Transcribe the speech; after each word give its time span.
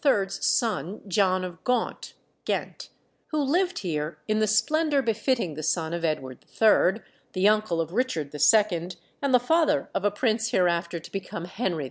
's 0.03 0.43
son, 0.43 0.99
John 1.07 1.43
of 1.43 1.63
Gaunt 1.63 2.15
(Ghent), 2.45 2.89
who 3.27 3.37
lived 3.39 3.77
here 3.85 4.17
in 4.27 4.39
the 4.39 4.47
splendour 4.47 5.03
befitting 5.03 5.53
the 5.53 5.61
son 5.61 5.93
of 5.93 6.03
Edward 6.03 6.43
III., 6.59 7.03
the 7.33 7.47
uncle 7.47 7.79
of 7.79 7.93
Richard 7.93 8.33
II., 8.33 8.89
and 9.21 9.31
the 9.31 9.39
father 9.39 9.91
of 9.93 10.03
a 10.03 10.09
prince 10.09 10.49
hereafter 10.49 10.99
to 10.99 11.11
become 11.11 11.45
Henry 11.45 11.75
IV. 11.75 11.79